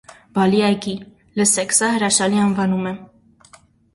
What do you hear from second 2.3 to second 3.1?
անվանում է։